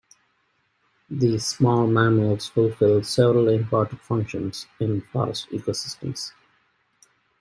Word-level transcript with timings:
These 1.11 1.45
small 1.45 1.85
mammals 1.85 2.47
fulfill 2.47 3.03
several 3.03 3.47
important 3.49 4.01
functions 4.01 4.65
in 4.79 5.01
forest 5.01 5.47
ecosystems. 5.51 6.31